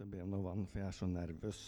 måtte 0.00 0.16
be 0.16 0.22
om 0.24 0.30
noe 0.32 0.40
vann, 0.40 0.62
for 0.64 0.80
jeg 0.80 0.88
er 0.88 0.94
så 0.96 1.06
nervøs. 1.06 1.58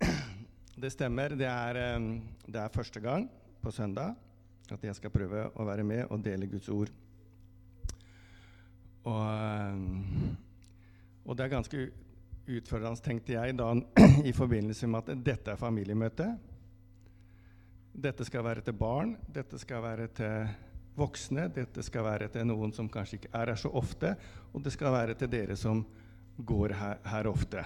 Det 0.82 0.88
stemmer. 0.88 1.34
Det 1.36 1.44
er, 1.44 1.76
eh, 1.76 2.04
det 2.48 2.60
er 2.62 2.72
første 2.72 3.00
gang 3.00 3.26
på 3.60 3.70
søndag 3.70 4.14
at 4.72 4.86
jeg 4.86 4.96
skal 4.96 5.12
prøve 5.12 5.42
å 5.52 5.66
være 5.68 5.84
med 5.84 6.06
og 6.08 6.22
dele 6.24 6.48
Guds 6.48 6.70
ord. 6.72 6.88
Og, 9.04 9.20
eh, 9.20 9.76
og 11.26 11.36
det 11.36 11.44
er 11.44 11.52
ganske 11.52 11.84
utfordrende, 12.48 13.04
tenkte 13.04 13.36
jeg 13.36 13.58
da, 13.58 13.68
i 14.30 14.32
forbindelse 14.32 14.88
med 14.88 15.02
at 15.02 15.26
dette 15.26 15.52
er 15.52 15.60
familiemøte. 15.60 16.30
Dette 17.92 18.24
skal 18.24 18.46
være 18.48 18.64
til 18.64 18.78
barn, 18.80 19.18
dette 19.28 19.60
skal 19.60 19.84
være 19.84 20.08
til 20.08 20.48
voksne, 20.96 21.50
dette 21.52 21.84
skal 21.84 22.08
være 22.08 22.32
til 22.32 22.48
noen 22.48 22.72
som 22.72 22.88
kanskje 22.88 23.20
ikke 23.20 23.34
er 23.36 23.52
her 23.52 23.60
så 23.60 23.68
ofte, 23.68 24.16
og 24.54 24.64
det 24.64 24.72
skal 24.72 24.96
være 24.96 25.20
til 25.20 25.36
dere 25.36 25.58
som 25.60 25.84
går 26.46 26.74
her, 26.78 27.00
her 27.06 27.28
ofte. 27.30 27.64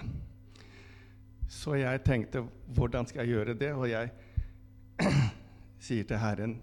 Så 1.47 1.77
jeg 1.79 2.03
tenkte 2.03 2.43
hvordan 2.75 3.07
skal 3.07 3.23
jeg 3.23 3.37
gjøre 3.37 3.55
det? 3.57 3.71
Og 3.73 3.87
jeg 3.89 4.11
sier 5.87 6.07
til 6.07 6.21
Herren 6.21 6.57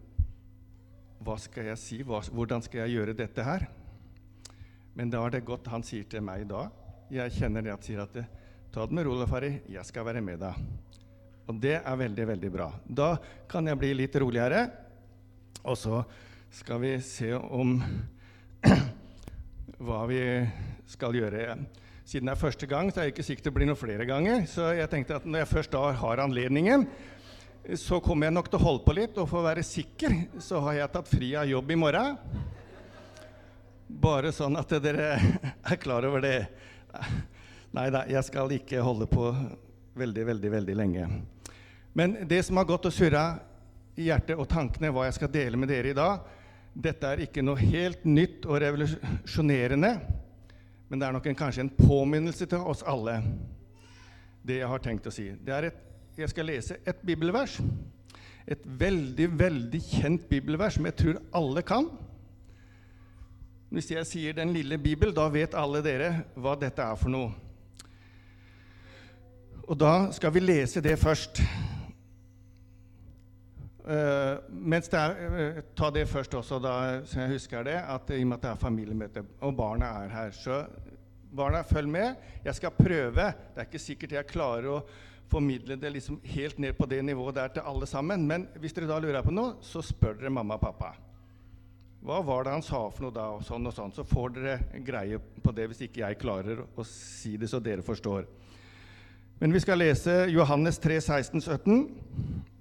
hva 1.25 1.39
skal 1.41 1.71
jeg 1.71 1.81
si? 1.81 1.99
Hva, 2.05 2.21
hvordan 2.37 2.61
skal 2.65 2.85
jeg 2.85 2.99
gjøre 2.99 3.17
dette 3.17 3.45
her? 3.47 3.65
Men 4.95 5.11
da 5.11 5.23
er 5.25 5.39
det 5.39 5.47
godt 5.49 5.71
han 5.73 5.85
sier 5.87 6.05
til 6.11 6.21
meg 6.25 6.45
da. 6.51 6.67
Jeg 7.13 7.33
kjenner 7.39 7.65
det 7.65 7.73
at 7.73 7.87
sier 7.87 8.03
at 8.05 8.19
ta 8.75 8.85
det 8.85 8.97
med 8.97 9.07
ro, 9.09 9.17
Fari. 9.31 9.55
Jeg 9.73 9.89
skal 9.89 10.05
være 10.05 10.21
med 10.25 10.43
deg. 10.43 10.59
Og 11.49 11.57
det 11.61 11.79
er 11.81 11.97
veldig, 12.01 12.27
veldig 12.29 12.51
bra. 12.53 12.69
Da 12.85 13.15
kan 13.49 13.67
jeg 13.69 13.81
bli 13.81 13.95
litt 13.97 14.17
roligere. 14.21 14.67
Og 15.65 15.79
så 15.81 16.03
skal 16.53 16.83
vi 16.83 16.93
se 17.05 17.33
om 17.35 17.79
hva 19.85 20.05
vi 20.11 20.21
skal 20.93 21.17
gjøre. 21.17 21.57
Siden 22.05 22.29
det 22.29 22.35
er 22.35 22.41
første 22.41 22.69
gang, 22.69 22.91
så 22.93 23.01
er 23.01 23.09
jeg 23.09 23.15
ikke 23.15 23.25
sikkert 23.25 23.47
det 23.49 23.55
blir 23.57 23.69
noen 23.69 23.81
flere 23.81 24.05
ganger. 24.09 24.43
Så 24.51 24.69
jeg 24.77 24.91
tenkte 24.93 25.17
at 25.17 25.25
når 25.25 25.41
jeg 25.41 25.51
først 25.55 25.73
da 25.73 25.85
har 25.97 26.21
anledningen, 26.21 26.85
så 27.81 27.97
kommer 28.05 28.29
jeg 28.29 28.37
nok 28.37 28.51
til 28.53 28.61
å 28.61 28.65
holde 28.67 28.85
på 28.85 28.97
litt. 28.99 29.17
Og 29.17 29.29
for 29.31 29.41
å 29.41 29.47
være 29.47 29.65
sikker 29.65 30.17
så 30.45 30.61
har 30.67 30.83
jeg 30.83 30.93
tatt 30.93 31.09
fri 31.09 31.31
av 31.41 31.49
jobb 31.49 31.73
i 31.73 31.79
morgen. 31.81 32.19
Bare 33.89 34.33
sånn 34.37 34.59
at 34.61 34.75
dere 34.85 35.15
er 35.73 35.81
klar 35.81 36.05
over 36.05 36.21
det. 36.25 36.39
Nei 37.75 37.87
da, 37.91 38.05
jeg 38.11 38.29
skal 38.29 38.53
ikke 38.53 38.85
holde 38.85 39.09
på 39.09 39.31
veldig, 39.97 40.27
veldig, 40.29 40.51
veldig 40.59 40.77
lenge. 40.77 41.09
Men 41.97 42.19
det 42.29 42.43
som 42.45 42.61
har 42.61 42.69
gått 42.69 42.91
og 42.91 42.95
surra 42.95 43.25
i 43.97 44.11
hjertet 44.11 44.37
og 44.37 44.49
tankene, 44.51 44.93
hva 44.93 45.07
jeg 45.09 45.17
skal 45.17 45.33
dele 45.33 45.59
med 45.59 45.73
dere 45.73 45.95
i 45.95 45.97
dag, 45.97 46.29
dette 46.75 47.07
er 47.07 47.25
ikke 47.25 47.43
noe 47.47 47.57
helt 47.61 48.05
nytt 48.05 48.45
og 48.51 48.59
revolusjonerende, 48.61 49.95
men 50.89 51.01
det 51.01 51.07
er 51.07 51.17
nok 51.17 51.27
en, 51.27 51.39
kanskje 51.39 51.65
en 51.65 51.73
påminnelse 51.79 52.47
til 52.47 52.59
oss 52.59 52.85
alle, 52.87 53.19
det 54.45 54.61
jeg 54.61 54.69
har 54.69 54.83
tenkt 54.85 55.07
å 55.09 55.13
si. 55.15 55.31
Et, 55.33 55.79
jeg 56.19 56.31
skal 56.31 56.51
lese 56.51 56.79
et 56.85 57.01
bibelvers. 57.07 57.59
Et 58.47 58.61
veldig, 58.65 59.31
veldig 59.39 59.81
kjent 59.81 60.27
bibelvers 60.29 60.77
som 60.77 60.85
jeg 60.85 60.99
tror 61.01 61.23
alle 61.33 61.63
kan. 61.65 61.89
Hvis 63.75 63.91
jeg 63.91 64.07
sier 64.07 64.33
'Den 64.33 64.53
lille 64.53 64.79
bibel', 64.79 65.15
da 65.15 65.29
vet 65.29 65.55
alle 65.55 65.83
dere 65.83 66.25
hva 66.37 66.55
dette 66.55 66.83
er 66.83 66.95
for 66.95 67.09
noe. 67.09 67.33
Og 69.69 69.81
da 69.81 70.13
skal 70.13 70.31
vi 70.35 70.41
lese 70.41 70.81
det 70.81 70.99
først. 70.99 71.41
Uh, 73.85 74.41
mens 74.49 74.89
det 74.89 74.97
er, 74.97 75.17
uh, 75.29 75.63
Ta 75.77 75.91
det 75.93 76.07
først 76.09 76.35
også, 76.35 76.59
da, 76.65 76.75
så 77.05 77.21
jeg 77.21 77.35
husker 77.35 77.67
det, 77.67 77.77
at 77.77 78.13
i 78.17 78.23
og 78.23 78.31
med 78.31 78.39
at 78.39 78.47
det 78.47 78.51
er 78.55 78.61
familiemøte, 78.63 79.25
og 79.45 79.57
barna 79.59 79.91
er 80.05 80.15
her. 80.15 80.31
Så 80.33 80.63
barna, 81.37 81.61
følg 81.69 81.91
med. 81.93 82.15
Jeg 82.45 82.55
skal 82.55 82.73
prøve. 82.79 83.27
Det 83.27 83.61
er 83.61 83.69
ikke 83.69 83.83
sikkert 83.83 84.17
jeg 84.17 84.31
klarer 84.31 84.71
å 84.73 84.85
formidle 85.29 85.77
det 85.81 85.91
liksom 85.93 86.21
helt 86.35 86.59
ned 86.63 86.77
på 86.79 86.87
det 86.89 87.03
nivået 87.05 87.37
der 87.37 87.53
til 87.57 87.67
alle 87.67 87.87
sammen. 87.87 88.27
Men 88.29 88.47
hvis 88.61 88.73
dere 88.77 88.89
da 88.89 89.01
lurer 89.03 89.25
på 89.25 89.35
noe, 89.35 89.59
så 89.65 89.83
spør 89.85 90.17
dere 90.21 90.33
mamma 90.33 90.57
og 90.57 90.65
pappa. 90.65 90.95
Hva 92.05 92.21
var 92.25 92.45
det 92.45 92.53
han 92.53 92.65
sa 92.65 92.83
for 92.93 93.07
noe 93.07 93.17
da? 93.17 93.31
og 93.33 93.45
sånn 93.45 93.69
og 93.69 93.75
sånn. 93.75 93.93
Så 93.97 94.05
får 94.09 94.35
dere 94.37 94.81
greie 94.85 95.19
på 95.19 95.53
det 95.57 95.69
hvis 95.71 95.85
ikke 95.87 96.05
jeg 96.05 96.21
klarer 96.21 96.65
å 96.65 96.85
si 96.89 97.37
det 97.41 97.49
så 97.53 97.61
dere 97.65 97.85
forstår. 97.85 98.29
Men 99.41 99.53
vi 99.53 99.61
skal 99.65 99.81
lese 99.81 100.27
Johannes 100.31 100.79
3, 100.79 101.01
16, 101.01 101.41
17. 101.41 102.53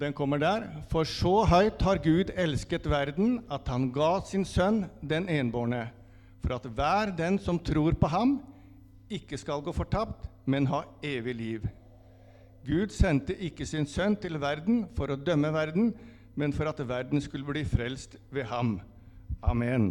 Den 0.00 0.14
kommer 0.16 0.38
der. 0.40 0.62
For 0.88 1.04
så 1.04 1.42
høyt 1.44 1.82
har 1.84 1.98
Gud 2.00 2.30
elsket 2.32 2.86
verden, 2.88 3.42
at 3.52 3.68
han 3.68 3.90
ga 3.92 4.14
sin 4.24 4.46
sønn 4.48 4.86
den 5.04 5.28
enbårne, 5.28 5.90
for 6.40 6.56
at 6.56 6.64
hver 6.64 7.12
den 7.18 7.36
som 7.38 7.58
tror 7.60 7.92
på 8.00 8.08
ham, 8.08 8.38
ikke 9.10 9.36
skal 9.36 9.60
gå 9.60 9.74
fortapt, 9.76 10.24
men 10.46 10.70
ha 10.70 10.86
evig 11.04 11.34
liv. 11.36 11.66
Gud 12.64 12.94
sendte 12.96 13.36
ikke 13.36 13.66
sin 13.66 13.84
sønn 13.86 14.16
til 14.16 14.40
verden 14.40 14.86
for 14.96 15.12
å 15.12 15.18
dømme 15.20 15.52
verden, 15.52 15.92
men 16.34 16.54
for 16.56 16.70
at 16.70 16.80
verden 16.88 17.20
skulle 17.20 17.44
bli 17.44 17.66
frelst 17.68 18.16
ved 18.32 18.48
ham. 18.48 18.78
Amen. 19.42 19.90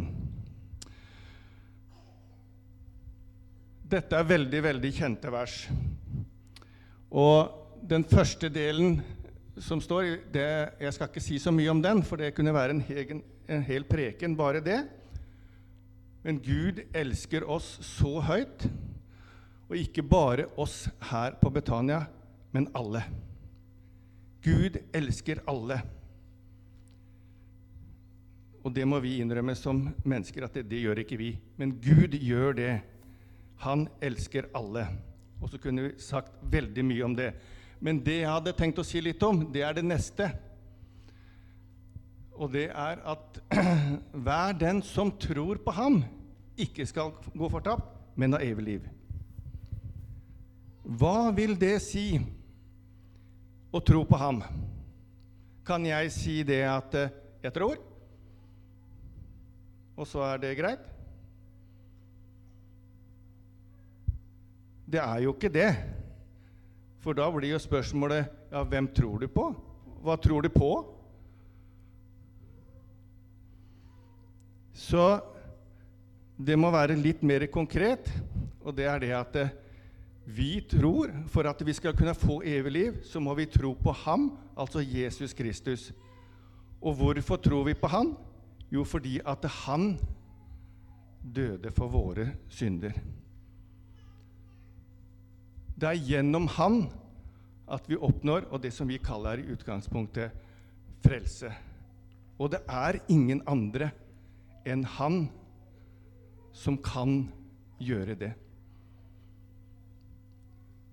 Dette 3.90 4.18
er 4.18 4.26
veldig, 4.26 4.62
veldig 4.66 4.92
kjente 4.94 5.30
vers. 5.34 5.56
Og 7.10 7.86
den 7.90 8.04
første 8.06 8.50
delen 8.50 9.00
som 9.60 9.80
står 9.80 10.16
det, 10.32 10.72
Jeg 10.80 10.94
skal 10.94 11.08
ikke 11.10 11.22
si 11.22 11.38
så 11.38 11.52
mye 11.52 11.70
om 11.70 11.82
den, 11.82 12.02
for 12.02 12.20
det 12.20 12.34
kunne 12.36 12.54
være 12.54 12.76
en, 12.76 12.82
hegen, 12.84 13.22
en 13.48 13.62
hel 13.62 13.84
preken, 13.84 14.36
bare 14.36 14.62
det. 14.64 14.80
Men 16.24 16.40
Gud 16.44 16.82
elsker 16.96 17.46
oss 17.48 17.78
så 17.84 18.18
høyt, 18.24 18.66
og 19.70 19.76
ikke 19.78 20.02
bare 20.02 20.48
oss 20.60 20.88
her 21.10 21.36
på 21.40 21.52
Betania, 21.54 22.04
men 22.52 22.68
alle. 22.74 23.04
Gud 24.44 24.80
elsker 24.96 25.42
alle. 25.48 25.80
Og 28.64 28.72
det 28.76 28.84
må 28.88 28.98
vi 29.00 29.18
innrømme 29.20 29.54
som 29.56 29.86
mennesker 30.04 30.44
at 30.44 30.56
det, 30.56 30.66
det 30.68 30.82
gjør 30.82 31.00
ikke 31.04 31.20
vi. 31.20 31.30
Men 31.56 31.76
Gud 31.80 32.16
gjør 32.16 32.56
det. 32.56 32.72
Han 33.64 33.86
elsker 34.04 34.50
alle. 34.56 34.84
Og 35.40 35.48
så 35.52 35.60
kunne 35.60 35.86
vi 35.86 36.02
sagt 36.02 36.36
veldig 36.52 36.84
mye 36.84 37.06
om 37.06 37.16
det. 37.16 37.30
Men 37.80 38.00
det 38.04 38.20
jeg 38.20 38.28
hadde 38.30 38.56
tenkt 38.56 38.80
å 38.80 38.84
si 38.84 39.00
litt 39.00 39.22
om, 39.24 39.40
det 39.52 39.64
er 39.64 39.78
det 39.78 39.84
neste. 39.86 40.28
Og 42.36 42.52
det 42.52 42.68
er 42.68 43.00
at 43.08 43.40
hver 44.24 44.56
den 44.60 44.82
som 44.84 45.12
tror 45.20 45.60
på 45.64 45.72
ham, 45.76 46.02
ikke 46.60 46.84
skal 46.88 47.14
gå 47.32 47.48
fortapt, 47.52 47.96
men 48.20 48.36
ha 48.36 48.40
evig 48.44 48.66
liv. 48.66 48.88
Hva 50.84 51.30
vil 51.36 51.54
det 51.56 51.78
si 51.84 52.04
å 53.72 53.80
tro 53.84 54.02
på 54.08 54.18
ham? 54.20 54.42
Kan 55.64 55.86
jeg 55.88 56.12
si 56.12 56.40
det 56.44 56.62
at 56.68 56.96
eh, 56.98 57.12
jeg 57.44 57.54
tror, 57.56 57.80
og 60.00 60.08
så 60.08 60.24
er 60.24 60.40
det 60.40 60.56
greit? 60.58 60.84
Det 64.90 65.00
er 65.00 65.20
jo 65.22 65.32
ikke 65.36 65.52
det. 65.52 65.70
For 67.00 67.16
da 67.16 67.26
blir 67.32 67.54
jo 67.54 67.60
spørsmålet 67.60 68.28
ja, 68.52 68.62
hvem 68.62 68.88
tror 68.92 69.22
du 69.22 69.28
på? 69.32 69.46
Hva 70.04 70.16
tror 70.20 70.44
du 70.44 70.50
på? 70.52 70.70
Så 74.76 75.04
det 76.40 76.56
må 76.56 76.70
være 76.72 76.96
litt 76.96 77.22
mer 77.26 77.44
konkret, 77.52 78.08
og 78.64 78.76
det 78.76 78.86
er 78.88 79.02
det 79.02 79.10
at 79.16 79.36
eh, 79.40 79.52
vi 80.30 80.60
tror 80.68 81.12
for 81.32 81.48
at 81.48 81.60
vi 81.66 81.74
skal 81.76 81.96
kunne 81.96 82.14
få 82.16 82.40
evig 82.46 82.72
liv, 82.72 83.00
så 83.04 83.20
må 83.20 83.34
vi 83.36 83.48
tro 83.50 83.74
på 83.76 83.92
ham, 84.04 84.30
altså 84.56 84.80
Jesus 84.84 85.34
Kristus. 85.36 85.90
Og 86.80 86.96
hvorfor 86.96 87.40
tror 87.40 87.64
vi 87.68 87.76
på 87.76 87.90
han? 87.92 88.14
Jo, 88.72 88.84
fordi 88.84 89.18
at 89.26 89.44
han 89.66 89.98
døde 91.20 91.72
for 91.74 91.90
våre 91.92 92.30
synder. 92.48 92.94
Det 95.80 95.88
er 95.88 96.06
gjennom 96.10 96.48
Han 96.58 96.82
at 97.70 97.86
vi 97.88 97.96
oppnår 97.96 98.50
og 98.50 98.60
det 98.60 98.72
som 98.74 98.88
vi 98.90 98.98
kaller 99.00 99.40
i 99.40 99.48
utgangspunktet 99.54 100.34
frelse. 101.00 101.48
Og 102.36 102.50
det 102.52 102.60
er 102.68 102.98
ingen 103.08 103.40
andre 103.48 103.88
enn 104.68 104.84
Han 104.98 105.22
som 106.52 106.76
kan 106.84 107.22
gjøre 107.80 108.16
det. 108.18 108.32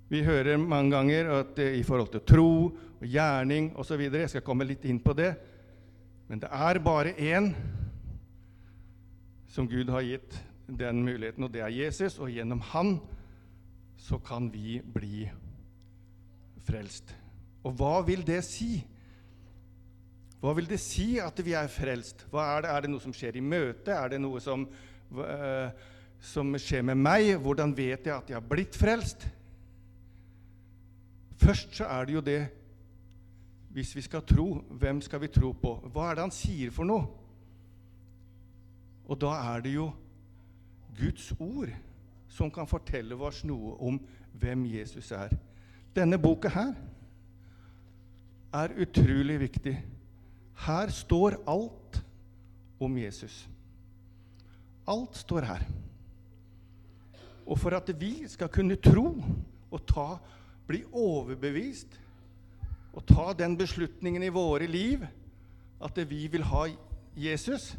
Vi 0.07 0.21
hører 0.23 0.61
mange 0.61 0.93
ganger 0.95 1.33
at 1.41 1.55
det 1.57 1.73
i 1.75 1.83
forhold 1.83 2.13
til 2.13 2.23
tro 2.23 2.51
og 2.71 3.03
gjerning 3.03 3.73
osv. 3.75 4.05
Jeg 4.07 4.31
skal 4.31 4.45
komme 4.45 4.67
litt 4.69 4.85
inn 4.87 5.01
på 5.03 5.15
det. 5.17 5.33
Men 6.31 6.39
det 6.39 6.51
er 6.51 6.79
bare 6.83 7.11
én 7.19 7.51
som 9.51 9.67
Gud 9.67 9.91
har 9.91 10.05
gitt 10.05 10.39
den 10.67 11.03
muligheten, 11.03 11.43
og 11.43 11.51
det 11.51 11.63
er 11.63 11.75
Jesus. 11.75 12.19
Og 12.19 12.31
gjennom 12.31 12.63
Han 12.71 12.97
så 13.97 14.19
kan 14.23 14.51
vi 14.53 14.77
bli 14.81 15.25
frelst. 16.67 17.11
Og 17.65 17.75
hva 17.79 17.99
vil 18.07 18.23
det 18.27 18.43
si? 18.45 18.77
Hva 20.39 20.53
vil 20.55 20.69
det 20.69 20.79
si 20.79 21.15
at 21.19 21.39
vi 21.43 21.55
er 21.57 21.69
frelst? 21.71 22.27
Er 22.29 22.63
det, 22.63 22.71
er, 22.71 22.81
det, 22.85 22.91
noe 22.93 23.03
som 23.03 23.15
skjer 23.15 23.39
i 23.39 23.43
møtet? 23.43 23.93
Er 23.95 24.13
det 24.13 24.21
noe 24.21 24.41
som 24.43 24.67
uh, 25.17 25.69
som 26.19 26.55
skjer 26.59 26.85
med 26.85 26.99
meg. 26.99 27.35
Hvordan 27.41 27.73
vet 27.77 28.07
jeg 28.07 28.15
at 28.15 28.29
jeg 28.29 28.37
har 28.37 28.47
blitt 28.47 28.77
frelst? 28.77 29.27
Først 31.37 31.75
så 31.77 31.89
er 31.93 32.07
det 32.07 32.15
jo 32.15 32.21
det 32.25 32.39
Hvis 33.77 33.91
vi 33.95 34.01
skal 34.01 34.23
tro, 34.25 34.63
hvem 34.73 35.01
skal 35.05 35.21
vi 35.21 35.27
tro 35.29 35.51
på? 35.53 35.75
Hva 35.93 36.07
er 36.09 36.15
det 36.17 36.23
han 36.23 36.33
sier 36.33 36.71
for 36.73 36.87
noe? 36.87 37.03
Og 39.05 39.19
da 39.21 39.35
er 39.53 39.61
det 39.61 39.75
jo 39.75 39.91
Guds 40.97 41.27
ord 41.37 41.69
som 42.37 42.51
kan 42.53 42.69
fortelle 42.69 43.17
oss 43.17 43.41
noe 43.47 43.73
om 43.81 43.97
hvem 44.37 44.67
Jesus 44.69 45.09
er. 45.15 45.33
Denne 45.95 46.19
boka 46.21 46.51
her 46.53 46.75
er 48.53 48.75
utrolig 48.77 49.39
viktig. 49.47 49.73
Her 50.67 50.93
står 50.93 51.39
alt 51.49 52.01
om 52.79 52.97
Jesus. 52.97 53.47
Alt 54.87 55.17
står 55.17 55.47
her. 55.49 55.65
Og 57.47 57.57
for 57.59 57.73
at 57.77 57.89
vi 57.99 58.27
skal 58.29 58.51
kunne 58.53 58.77
tro 58.81 59.07
og 59.71 59.85
ta, 59.87 60.09
bli 60.67 60.83
overbevist 60.91 61.95
og 62.93 63.05
ta 63.07 63.31
den 63.37 63.55
beslutningen 63.57 64.23
i 64.23 64.33
våre 64.33 64.67
liv 64.67 65.05
at 65.83 65.99
vi 66.09 66.25
vil 66.27 66.43
ha 66.49 66.65
Jesus, 67.17 67.75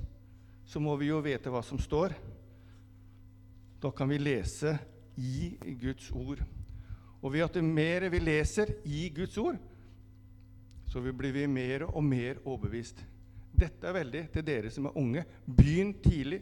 så 0.67 0.81
må 0.81 0.97
vi 0.97 1.11
jo 1.11 1.21
vite 1.23 1.51
hva 1.51 1.63
som 1.63 1.79
står. 1.81 2.15
Da 3.83 3.91
kan 3.91 4.09
vi 4.11 4.19
lese 4.19 4.79
i 5.17 5.77
Guds 5.81 6.11
ord. 6.11 6.43
Og 7.23 7.33
ved 7.33 7.45
at 7.47 7.55
det 7.55 7.65
mer 7.65 8.09
vi 8.11 8.19
leser 8.23 8.73
i 8.87 9.09
Guds 9.15 9.39
ord, 9.39 9.59
så 10.89 11.03
blir 11.03 11.35
vi 11.35 11.47
mer 11.47 11.85
og 11.89 12.05
mer 12.05 12.41
overbevist. 12.45 13.01
Dette 13.59 13.89
er 13.89 13.97
veldig 13.97 14.23
til 14.33 14.47
dere 14.47 14.71
som 14.71 14.87
er 14.89 14.99
unge. 14.99 15.25
Begynn 15.47 15.93
tidlig. 16.03 16.41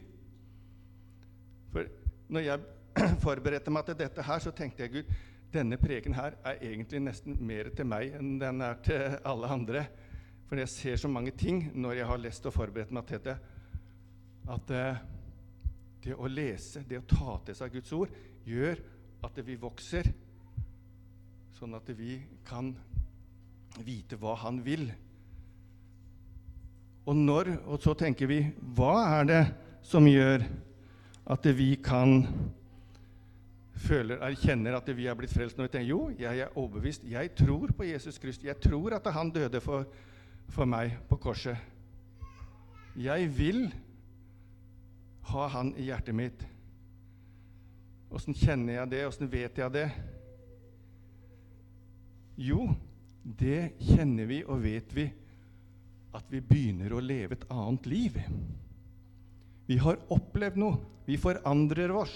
For 1.73 1.89
når 2.29 2.45
jeg 2.45 2.59
forberedte 3.25 3.73
meg 3.73 3.87
til 3.87 3.97
dette 3.99 4.23
her, 4.23 4.39
så 4.39 4.53
tenkte 4.55 4.85
jeg 4.85 4.93
Gud, 4.93 5.17
denne 5.53 5.79
preken 5.79 6.15
her 6.17 6.35
er 6.45 6.61
egentlig 6.61 7.01
nesten 7.05 7.37
mer 7.47 7.69
til 7.75 7.87
meg 7.87 8.17
enn 8.17 8.35
den 8.41 8.61
er 8.61 8.79
til 8.83 9.17
alle 9.25 9.51
andre. 9.51 9.85
For 10.47 10.59
jeg 10.59 10.71
ser 10.71 10.99
så 10.99 11.11
mange 11.11 11.31
ting 11.35 11.69
når 11.75 11.99
jeg 11.99 12.09
har 12.09 12.21
lest 12.21 12.45
og 12.47 12.55
forberedt 12.55 12.93
meg 12.95 13.07
til 13.09 13.23
det, 13.23 13.35
at 14.47 14.73
eh, 14.75 14.99
det 16.07 16.15
å 16.15 16.29
lese, 16.31 16.83
det 16.87 17.01
å 17.01 17.07
ta 17.07 17.37
til 17.47 17.57
seg 17.57 17.73
Guds 17.75 17.93
ord, 17.95 18.13
gjør 18.47 18.79
at 19.27 19.39
vi 19.43 19.57
vokser, 19.59 20.07
sånn 21.57 21.75
at 21.75 21.89
vi 21.97 22.19
kan 22.47 22.71
vite 23.83 24.17
hva 24.21 24.35
Han 24.43 24.61
vil. 24.65 24.87
Og, 27.07 27.15
når, 27.15 27.53
og 27.65 27.81
så 27.83 27.95
tenker 27.97 28.29
vi 28.29 28.41
hva 28.77 28.93
er 29.19 29.27
det 29.27 29.43
som 29.85 30.07
gjør 30.07 30.43
at 31.31 31.47
vi 31.55 31.73
kan 31.83 32.23
føler, 33.77 34.19
erkjenner 34.25 34.75
at 34.77 34.89
vi 34.95 35.07
er 35.07 35.15
blitt 35.17 35.31
frelst 35.31 35.57
når 35.57 35.69
vi 35.69 35.73
tenker 35.75 35.91
jo, 35.91 36.01
jeg 36.19 36.43
er 36.43 36.57
overbevist. 36.57 37.05
Jeg 37.07 37.33
tror 37.37 37.71
på 37.75 37.87
Jesus 37.87 38.19
Kristus. 38.19 38.47
Jeg 38.47 38.59
tror 38.63 38.97
at 38.97 39.07
han 39.15 39.31
døde 39.31 39.61
for, 39.63 39.87
for 40.51 40.69
meg 40.69 40.97
på 41.09 41.19
korset. 41.21 41.59
Jeg 42.97 43.29
vil 43.37 43.67
ha 45.31 45.47
han 45.53 45.73
i 45.75 45.87
hjertet 45.89 46.15
mitt. 46.15 46.45
Åssen 48.13 48.35
kjenner 48.37 48.79
jeg 48.79 48.91
det? 48.93 49.03
Åssen 49.07 49.31
vet 49.31 49.59
jeg 49.59 49.73
det? 49.75 49.87
Jo, 52.37 52.67
det 53.23 53.73
kjenner 53.81 54.29
vi 54.29 54.43
og 54.45 54.61
vet 54.63 54.93
vi 54.95 55.07
at 56.17 56.29
vi 56.31 56.41
begynner 56.41 56.93
å 56.95 57.03
leve 57.03 57.35
et 57.35 57.45
annet 57.51 57.89
liv. 57.89 58.17
Vi 59.67 59.77
har 59.81 59.99
opplevd 60.13 60.59
noe. 60.61 60.79
Vi 61.07 61.17
forandrer 61.19 61.91
oss. 61.95 62.13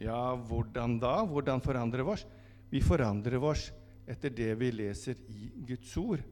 Ja, 0.00 0.32
hvordan 0.34 0.96
da? 1.02 1.18
Hvordan 1.28 1.62
forandrer 1.64 2.04
vi 2.06 2.14
oss? 2.16 2.24
Vi 2.72 2.80
forandrer 2.84 3.42
oss 3.44 3.68
etter 4.08 4.32
det 4.34 4.54
vi 4.58 4.70
leser 4.74 5.18
i 5.30 5.50
Guds 5.68 5.92
ord, 6.00 6.22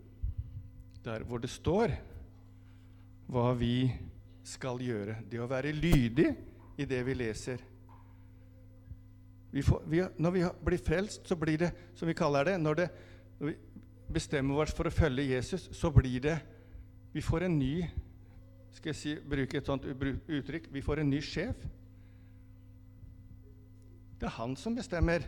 der 1.04 1.22
hvor 1.28 1.40
det 1.40 1.52
står 1.52 1.92
hva 3.30 3.52
vi 3.54 3.90
skal 4.46 4.80
gjøre. 4.82 5.20
Det 5.30 5.40
å 5.40 5.48
være 5.50 5.72
lydig 5.76 6.28
i 6.80 6.86
det 6.88 7.00
vi 7.06 7.14
leser. 7.14 7.62
Vi 9.50 9.62
får, 9.66 9.82
vi, 9.86 10.02
når 10.18 10.30
vi 10.30 10.44
blir 10.64 10.82
frelst, 10.84 11.26
så 11.26 11.36
blir 11.36 11.58
det, 11.58 11.70
som 11.98 12.08
vi 12.08 12.14
kaller 12.14 12.44
det 12.46 12.60
Når, 12.60 12.74
det, 12.74 12.84
når 13.40 13.48
vi 13.48 13.54
bestemmer 14.14 14.62
oss 14.62 14.74
for 14.76 14.86
å 14.86 14.94
følge 14.94 15.26
Jesus, 15.32 15.68
så 15.74 15.90
blir 15.90 16.22
det 16.22 16.36
Vi 17.10 17.22
får 17.22 17.48
en 17.48 17.58
ny 17.58 17.82
Skal 18.76 18.92
jeg 18.92 19.00
si, 19.00 19.16
bruke 19.26 19.58
et 19.58 19.66
sånt 19.66 19.88
uttrykk? 19.90 20.68
Vi 20.70 20.82
får 20.86 21.02
en 21.02 21.10
ny 21.10 21.18
sjef. 21.18 21.64
Det 24.20 24.28
er 24.28 24.36
han 24.36 24.54
som 24.56 24.76
bestemmer 24.76 25.24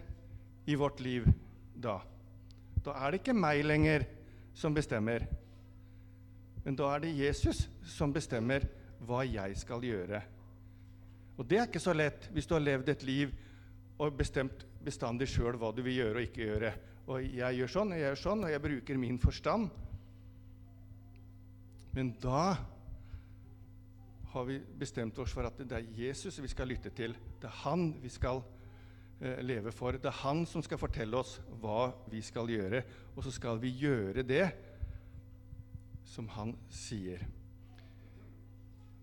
i 0.71 0.77
vårt 0.79 1.01
liv 1.03 1.27
da. 1.75 1.97
Da 2.85 2.95
er 3.03 3.11
det 3.11 3.23
ikke 3.23 3.35
meg 3.35 3.65
lenger 3.67 4.05
som 4.55 4.75
bestemmer, 4.77 5.25
men 6.63 6.77
da 6.79 6.93
er 6.93 7.03
det 7.03 7.17
Jesus 7.17 7.65
som 7.89 8.13
bestemmer 8.15 8.69
hva 9.07 9.23
jeg 9.27 9.57
skal 9.59 9.85
gjøre. 9.85 10.23
Og 11.39 11.49
det 11.49 11.59
er 11.59 11.69
ikke 11.69 11.83
så 11.83 11.95
lett 11.97 12.29
hvis 12.33 12.49
du 12.49 12.57
har 12.57 12.65
levd 12.65 12.93
et 12.93 13.07
liv 13.07 13.33
og 14.03 14.17
bestemt 14.19 14.67
bestandig 14.83 15.29
sjøl 15.31 15.59
hva 15.61 15.71
du 15.75 15.83
vil 15.85 16.01
gjøre 16.01 16.19
og 16.19 16.27
ikke 16.29 16.47
gjøre. 16.47 16.73
Og 17.13 17.25
jeg 17.25 17.59
gjør 17.59 17.73
sånn, 17.73 17.93
og 17.93 17.99
jeg 17.99 18.07
gjør 18.07 18.21
sånn, 18.21 18.45
og 18.47 18.53
jeg 18.53 18.63
bruker 18.63 19.01
min 19.01 19.19
forstand. 19.23 19.71
Men 21.93 22.13
da 22.23 22.45
har 24.33 24.47
vi 24.49 24.57
bestemt 24.81 25.19
oss 25.21 25.35
for 25.35 25.45
at 25.45 25.59
det 25.61 25.77
er 25.77 25.91
Jesus 25.99 26.39
vi 26.41 26.51
skal 26.51 26.71
lytte 26.73 26.93
til. 26.97 27.15
Det 27.41 27.51
er 27.51 27.59
han 27.67 27.91
vi 28.01 28.11
skal 28.13 28.41
eh, 29.21 29.43
leve 29.45 29.75
for. 29.77 29.99
Det 30.01 30.09
er 30.09 30.23
han 30.23 30.47
som 30.49 30.65
skal 30.65 30.81
fortelle 30.81 31.21
oss 31.21 31.37
hva 31.61 31.91
vi 32.11 32.23
skal 32.25 32.49
gjøre, 32.49 32.83
og 33.13 33.27
så 33.27 33.35
skal 33.35 33.61
vi 33.61 33.75
gjøre 33.83 34.25
det 34.25 34.47
som 36.09 36.31
han 36.33 36.57
sier. 36.73 37.27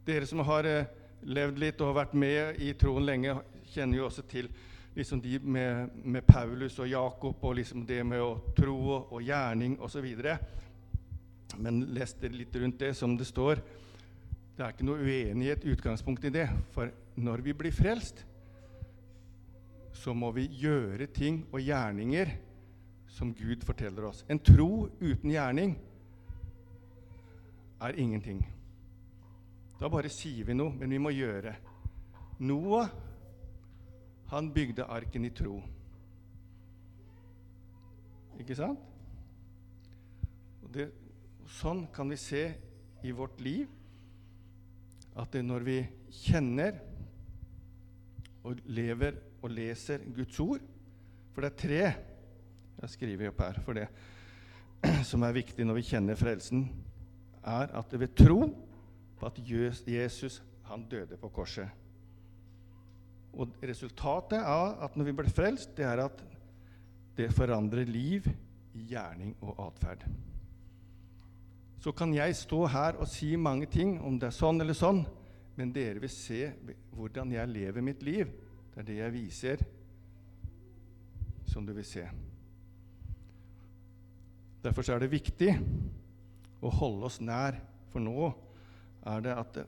Dere 0.10 0.26
som 0.26 0.42
har 0.42 0.66
eh, 0.66 0.88
levd 1.30 1.60
litt 1.62 1.82
og 1.84 1.92
har 1.92 2.00
vært 2.00 2.16
med 2.18 2.62
i 2.66 2.72
troen 2.80 3.06
lenge, 3.06 3.36
kjenner 3.70 4.00
jo 4.00 4.08
også 4.08 4.24
til 4.26 4.48
liksom 4.96 5.22
de 5.22 5.38
med, 5.40 5.92
med, 6.02 6.26
Paulus 6.26 6.80
og 6.82 6.90
Jakob 6.90 7.44
og 7.46 7.60
liksom 7.60 7.84
det 7.86 8.00
med 8.08 8.24
å 8.24 8.32
tro 8.58 8.74
og, 8.80 9.14
og 9.14 9.22
gjerning 9.22 9.78
osv. 9.86 10.08
Men 11.62 11.84
leste 11.94 12.32
litt 12.34 12.56
rundt 12.58 12.82
det 12.82 12.96
som 12.98 13.14
det 13.20 13.30
står. 13.30 13.62
Det 14.58 14.66
er 14.66 14.74
ikke 14.74 14.90
noe 14.90 15.06
uenighet 15.06 15.70
utgangspunkt 15.70 16.26
i 16.26 16.34
det. 16.34 16.50
For 16.74 16.90
når 17.22 17.46
vi 17.46 17.54
blir 17.62 17.76
frelst, 17.76 18.26
så 19.94 20.16
må 20.18 20.34
vi 20.34 20.50
gjøre 20.58 21.12
ting 21.14 21.44
og 21.52 21.62
gjerninger 21.62 22.34
som 23.14 23.34
Gud 23.36 23.62
forteller 23.68 24.10
oss. 24.10 24.26
En 24.26 24.42
tro 24.42 24.88
uten 25.02 25.38
gjerning 25.38 25.78
er 27.80 28.00
ingenting. 28.00 28.42
Da 29.80 29.88
bare 29.88 30.12
sier 30.12 30.44
vi 30.48 30.56
noe, 30.58 30.76
men 30.76 30.92
vi 30.92 31.00
må 31.00 31.12
gjøre. 31.16 31.54
Noah, 32.44 32.90
han 34.30 34.50
bygde 34.54 34.88
arken 34.92 35.26
i 35.28 35.32
tro. 35.36 35.56
Ikke 38.40 38.56
sant? 38.60 38.84
Det, 40.70 40.86
sånn 41.60 41.86
kan 41.96 42.12
vi 42.12 42.20
se 42.20 42.44
i 43.08 43.14
vårt 43.16 43.40
liv 43.42 43.66
at 45.20 45.34
når 45.42 45.66
vi 45.66 45.80
kjenner 46.14 46.78
og 48.46 48.62
lever 48.70 49.18
og 49.42 49.50
leser 49.52 50.04
Guds 50.16 50.38
ord 50.44 50.62
For 51.34 51.44
det 51.44 51.50
er 51.50 51.58
tre 51.64 51.82
jeg 52.80 52.94
skriver 52.94 53.32
opp 53.32 53.42
her 53.44 53.60
for 53.66 53.80
det 53.80 53.88
som 55.10 55.26
er 55.26 55.36
viktig 55.36 55.66
når 55.66 55.80
vi 55.80 55.88
kjenner 55.90 56.16
frelsen, 56.20 56.62
er 57.44 57.74
at 57.76 57.96
ved 58.00 58.14
tro 58.16 58.44
på 59.20 59.28
at 59.28 59.40
Jesus 59.44 60.42
han 60.70 60.86
døde 60.90 61.18
på 61.18 61.30
korset. 61.34 61.70
Og 63.34 63.54
Resultatet 63.62 64.42
av 64.42 64.80
at 64.86 64.96
når 64.98 65.10
vi 65.10 65.16
blir 65.20 65.34
frelst, 65.34 65.76
det 65.78 65.86
er 65.86 66.04
at 66.06 66.24
det 67.18 67.30
forandrer 67.36 67.90
liv, 67.90 68.26
gjerning 68.74 69.36
og 69.44 69.58
atferd. 69.68 70.06
Så 71.80 71.92
kan 71.96 72.14
jeg 72.14 72.36
stå 72.36 72.66
her 72.68 73.00
og 73.00 73.08
si 73.08 73.36
mange 73.36 73.68
ting, 73.72 73.98
om 74.04 74.18
det 74.20 74.30
er 74.30 74.36
sånn 74.36 74.60
eller 74.62 74.76
sånn, 74.76 75.04
men 75.60 75.74
dere 75.76 76.02
vil 76.04 76.12
se 76.12 76.50
hvordan 76.96 77.32
jeg 77.36 77.52
lever 77.52 77.84
mitt 77.84 78.04
liv. 78.04 78.32
Det 78.74 78.82
er 78.82 78.88
det 78.88 78.98
jeg 79.00 79.16
viser, 79.16 79.64
som 81.50 81.66
du 81.68 81.74
vil 81.76 81.88
se. 81.88 82.06
Derfor 84.64 84.92
er 84.92 85.04
det 85.04 85.12
viktig 85.12 85.54
å 86.60 86.72
holde 86.82 87.08
oss 87.08 87.20
nær, 87.24 87.58
for 87.92 88.04
nå 88.04 88.32
er 89.08 89.24
det 89.24 89.36
at 89.36 89.60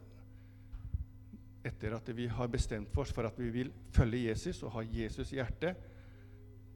etter 1.68 1.94
at 1.94 2.10
vi 2.18 2.26
har 2.28 2.50
bestemt 2.50 2.96
oss 2.98 3.12
for 3.14 3.28
at 3.28 3.38
vi 3.38 3.52
vil 3.54 3.70
følge 3.94 4.28
Jesus 4.32 4.64
og 4.66 4.74
ha 4.76 4.86
Jesus 4.86 5.32
i 5.32 5.38
hjertet, 5.38 5.78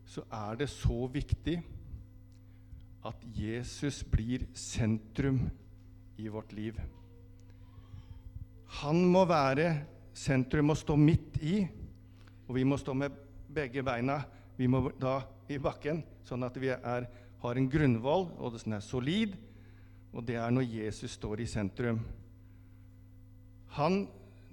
så 0.05 0.21
er 0.29 0.59
det 0.59 0.69
så 0.69 1.07
viktig 1.09 1.57
at 3.05 3.25
Jesus 3.37 4.03
blir 4.05 4.45
sentrum 4.53 5.41
i 6.21 6.29
vårt 6.29 6.53
liv. 6.53 6.77
Han 8.81 9.01
må 9.09 9.25
være 9.29 9.71
sentrum 10.13 10.71
og 10.73 10.77
stå 10.77 10.95
midt 10.99 11.41
i, 11.41 11.57
og 12.45 12.55
vi 12.55 12.63
må 12.63 12.77
stå 12.77 12.93
med 12.93 13.17
begge 13.55 13.81
beina 13.85 14.21
vi 14.57 14.67
må 14.71 14.85
da 14.99 15.19
i 15.51 15.57
bakken, 15.59 16.01
sånn 16.23 16.45
at 16.47 16.55
vi 16.59 16.71
er, 16.71 17.07
har 17.41 17.59
en 17.59 17.69
grunnvoll, 17.71 18.29
og 18.39 18.55
den 18.55 18.77
er 18.77 18.83
solid. 18.83 19.35
Og 20.15 20.23
det 20.23 20.37
er 20.39 20.53
når 20.53 20.69
Jesus 20.77 21.17
står 21.17 21.43
i 21.43 21.49
sentrum. 21.49 21.99
Han, 23.75 24.05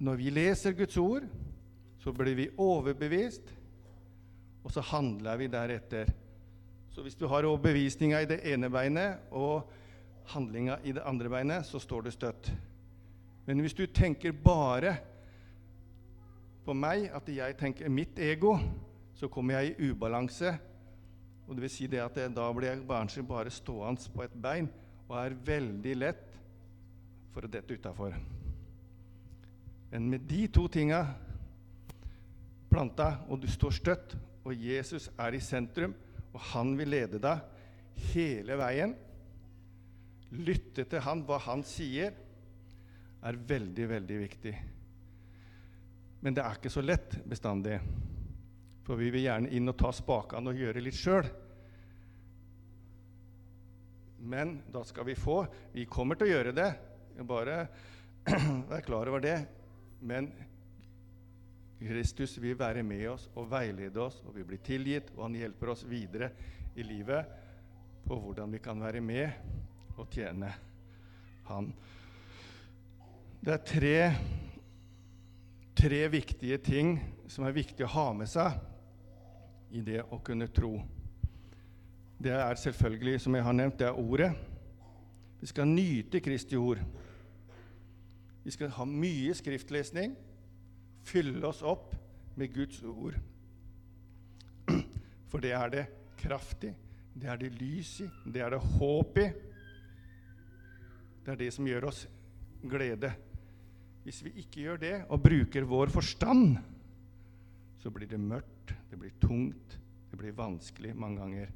når 0.03 0.19
vi 0.19 0.31
leser 0.33 0.75
Guds 0.75 0.97
ord, 0.99 1.27
så 2.03 2.11
blir 2.11 2.35
vi 2.35 2.49
overbevist, 2.59 3.53
og 4.63 4.71
så 4.71 4.83
handler 4.83 5.39
vi 5.39 5.47
deretter. 5.51 6.11
Så 6.91 7.01
hvis 7.01 7.15
du 7.15 7.25
har 7.31 7.47
overbevisninga 7.47 8.19
i 8.21 8.27
det 8.29 8.41
ene 8.51 8.69
beinet 8.71 9.31
og 9.31 9.69
handlinga 10.33 10.77
i 10.83 10.91
det 10.95 11.05
andre 11.07 11.31
beinet, 11.31 11.65
så 11.65 11.79
står 11.79 12.07
det 12.07 12.13
støtt. 12.13 12.51
Men 13.47 13.63
hvis 13.63 13.75
du 13.75 13.85
tenker 13.87 14.35
bare 14.35 14.97
på 16.63 16.75
meg, 16.75 17.09
at 17.11 17.27
jeg 17.27 17.57
tenker 17.59 17.91
mitt 17.91 18.19
ego, 18.19 18.57
så 19.15 19.27
kommer 19.27 19.59
jeg 19.59 19.73
i 19.73 19.89
ubalanse. 19.89 20.53
Og 21.47 21.55
det 21.55 21.65
vil 21.65 21.71
si 21.71 21.87
det 21.91 22.03
at 22.03 22.19
jeg, 22.19 22.35
da 22.35 22.51
blir 22.55 22.71
jeg 22.71 22.85
kanskje 22.87 23.25
bare 23.27 23.51
stående 23.51 24.13
på 24.15 24.23
et 24.23 24.39
bein 24.43 24.71
og 25.09 25.17
er 25.19 25.35
veldig 25.45 25.97
lett 25.99 26.39
for 27.33 27.43
å 27.43 27.51
dette 27.51 27.75
utafor. 27.75 28.15
Men 29.93 30.09
med 30.09 30.25
de 30.25 30.47
to 30.49 30.65
tinga 30.73 31.03
planta, 32.69 33.11
og 33.29 33.43
du 33.43 33.45
står 33.47 33.75
støtt, 33.77 34.15
og 34.41 34.57
Jesus 34.57 35.11
er 35.21 35.37
i 35.37 35.41
sentrum, 35.43 35.93
og 36.33 36.39
han 36.49 36.73
vil 36.79 36.89
lede 36.95 37.21
deg 37.21 37.43
hele 38.09 38.57
veien 38.57 38.95
Lytte 40.33 40.87
til 40.89 41.03
han, 41.05 41.21
hva 41.27 41.37
han 41.45 41.61
sier, 41.61 42.13
er 43.21 43.37
veldig, 43.37 43.85
veldig 43.91 44.15
viktig. 44.17 44.53
Men 46.25 46.33
det 46.33 46.41
er 46.41 46.57
ikke 46.57 46.71
så 46.73 46.81
lett 46.81 47.19
bestandig. 47.29 47.77
For 48.83 48.97
vi 48.97 49.11
vil 49.13 49.27
gjerne 49.27 49.51
inn 49.53 49.69
og 49.69 49.77
ta 49.77 49.91
spakene 49.93 50.49
og 50.49 50.57
gjøre 50.57 50.81
litt 50.81 50.97
sjøl. 50.97 51.29
Men 54.25 54.57
da 54.73 54.81
skal 54.87 55.05
vi 55.05 55.19
få 55.19 55.43
Vi 55.75 55.85
kommer 55.85 56.17
til 56.17 56.31
å 56.31 56.33
gjøre 56.33 56.55
det. 56.57 56.69
Bare 57.29 57.67
vær 58.71 58.87
klar 58.87 59.11
over 59.11 59.21
det. 59.21 59.37
Men 60.03 60.27
Kristus 61.79 62.35
vil 62.41 62.57
være 62.59 62.83
med 62.83 63.07
oss 63.11 63.29
og 63.35 63.47
veilede 63.51 63.99
oss, 64.03 64.21
og 64.27 64.35
vi 64.35 64.43
blir 64.47 64.59
tilgitt, 64.63 65.11
og 65.15 65.27
han 65.27 65.37
hjelper 65.39 65.71
oss 65.73 65.83
videre 65.87 66.29
i 66.75 66.83
livet 66.83 67.39
på 68.03 68.17
hvordan 68.19 68.51
vi 68.51 68.59
kan 68.63 68.79
være 68.83 69.01
med 69.03 69.31
og 69.97 70.07
tjene 70.11 70.51
Han. 71.43 71.73
Det 73.43 73.51
er 73.51 73.63
tre, 73.67 73.97
tre 75.75 76.07
viktige 76.07 76.57
ting 76.57 76.93
som 77.27 77.43
er 77.43 77.55
viktig 77.55 77.83
å 77.83 77.91
ha 77.91 78.05
med 78.15 78.31
seg 78.31 78.55
i 79.75 79.81
det 79.83 80.05
å 80.07 80.21
kunne 80.23 80.47
tro. 80.47 80.77
Det 82.23 82.31
er 82.31 82.55
selvfølgelig, 82.55 83.19
som 83.19 83.35
jeg 83.35 83.43
har 83.43 83.57
nevnt, 83.57 83.79
det 83.81 83.89
er 83.89 83.99
ordet. 83.99 84.31
Vi 85.41 85.51
skal 85.51 85.67
nyte 85.67 86.23
Kristi 86.23 86.55
ord. 86.55 86.79
Vi 88.43 88.51
skal 88.51 88.73
ha 88.75 88.85
mye 88.87 89.33
skriftlesning, 89.37 90.15
fylle 91.07 91.43
oss 91.47 91.61
opp 91.63 91.93
med 92.39 92.53
Guds 92.55 92.81
ord. 92.83 93.15
For 95.31 95.43
det 95.43 95.53
er 95.57 95.71
det 95.73 95.85
kraft 96.19 96.65
i, 96.67 96.73
det 97.13 97.29
er 97.29 97.39
det 97.39 97.53
lys 97.59 97.95
i, 98.03 98.09
det 98.25 98.43
er 98.43 98.53
det 98.55 98.61
håp 98.77 99.17
i. 99.21 99.27
Det 101.23 101.31
er 101.33 101.39
det 101.39 101.49
som 101.55 101.67
gjør 101.67 101.87
oss 101.89 102.03
glede. 102.67 103.13
Hvis 104.03 104.19
vi 104.25 104.33
ikke 104.43 104.65
gjør 104.65 104.81
det 104.81 104.95
og 105.07 105.23
bruker 105.23 105.67
vår 105.67 105.91
forstand, 105.93 106.57
så 107.79 107.91
blir 107.91 108.09
det 108.11 108.19
mørkt, 108.19 108.73
det 108.91 108.99
blir 108.99 109.15
tungt, 109.23 109.77
det 110.11 110.19
blir 110.19 110.35
vanskelig 110.35 110.93
mange 110.95 111.23
ganger. 111.23 111.53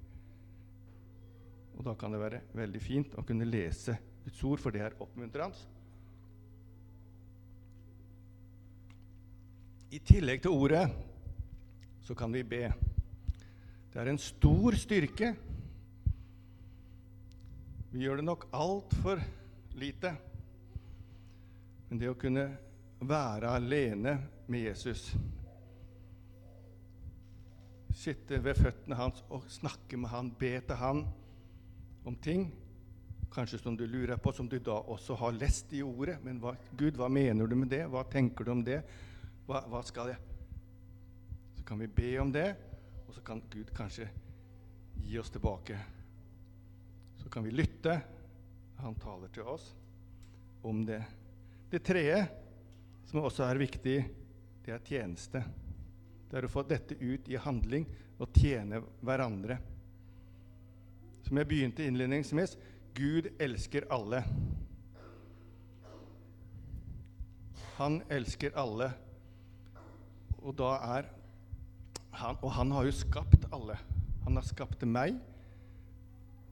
Og 1.78 1.86
da 1.86 1.94
kan 2.00 2.16
det 2.16 2.22
være 2.24 2.42
veldig 2.58 2.82
fint 2.82 3.18
å 3.20 3.24
kunne 3.28 3.48
lese 3.48 3.98
Guds 4.24 4.44
ord, 4.48 4.64
for 4.64 4.74
det 4.74 4.82
er 4.84 4.96
oppmuntrende. 5.04 5.77
I 9.88 10.00
tillegg 10.04 10.42
til 10.44 10.52
ordet 10.52 10.84
så 12.04 12.16
kan 12.16 12.34
vi 12.34 12.44
be. 12.44 12.66
Det 13.92 14.02
er 14.02 14.10
en 14.12 14.20
stor 14.20 14.76
styrke. 14.76 15.32
Vi 17.92 18.04
gjør 18.04 18.20
det 18.20 18.28
nok 18.28 18.48
altfor 18.52 19.22
lite. 19.80 20.12
Men 21.88 22.02
det 22.02 22.12
å 22.12 22.20
kunne 22.20 22.50
være 23.00 23.56
alene 23.56 24.18
med 24.48 24.66
Jesus 24.68 25.08
sitte 27.98 28.38
ved 28.44 28.60
føttene 28.60 28.98
hans 29.00 29.24
og 29.34 29.48
snakke 29.50 29.98
med 29.98 30.12
han, 30.12 30.30
be 30.38 30.54
til 30.68 30.78
han 30.78 31.04
om 32.08 32.16
ting 32.24 32.50
kanskje 33.34 33.60
som 33.60 33.76
du 33.78 33.86
lurer 33.88 34.20
på, 34.22 34.32
som 34.32 34.48
du 34.50 34.60
da 34.64 34.78
også 34.80 35.16
har 35.20 35.36
lest 35.36 35.74
i 35.76 35.82
ordet. 35.84 36.18
Men 36.24 36.40
hva, 36.42 36.54
Gud, 36.78 36.96
hva 36.98 37.10
mener 37.12 37.48
du 37.48 37.56
med 37.60 37.72
det? 37.72 37.84
Hva 37.92 38.04
tenker 38.08 38.48
du 38.48 38.54
om 38.54 38.64
det? 38.66 38.82
Hva, 39.48 39.62
hva 39.72 39.80
skal 39.86 40.12
jeg 40.12 40.20
Så 41.56 41.64
kan 41.68 41.80
vi 41.80 41.88
be 41.88 42.10
om 42.20 42.32
det, 42.32 42.50
og 43.08 43.16
så 43.16 43.24
kan 43.24 43.42
Gud 43.52 43.72
kanskje 43.76 44.08
gi 45.04 45.18
oss 45.20 45.32
tilbake. 45.32 45.78
Så 47.18 47.30
kan 47.32 47.44
vi 47.44 47.52
lytte. 47.56 47.96
Han 48.78 48.96
taler 49.00 49.32
til 49.34 49.48
oss 49.48 49.72
om 50.68 50.84
det. 50.86 51.02
Det 51.72 51.82
tredje, 51.84 52.20
som 53.08 53.24
også 53.24 53.48
er 53.48 53.60
viktig, 53.60 53.98
det 54.66 54.76
er 54.76 54.84
tjeneste. 54.84 55.42
Det 56.28 56.38
er 56.38 56.48
å 56.48 56.52
få 56.52 56.64
dette 56.68 57.00
ut 57.00 57.28
i 57.32 57.40
handling 57.40 57.88
og 58.20 58.36
tjene 58.36 58.82
hverandre. 59.00 59.58
Som 61.24 61.40
jeg 61.40 61.50
begynte 61.50 61.88
innledningsvis 61.88 62.56
Gud 62.96 63.32
elsker 63.40 63.88
alle. 63.94 64.24
Han 67.78 68.02
elsker 68.12 68.56
alle. 68.58 68.92
Og 70.48 70.56
da 70.56 70.74
er 70.98 71.10
han, 72.18 72.38
Og 72.42 72.52
han 72.56 72.72
har 72.72 72.88
jo 72.88 72.94
skapt 72.96 73.44
alle. 73.54 73.76
Han 74.26 74.40
har 74.40 74.46
skapt 74.48 74.82
meg. 74.88 75.18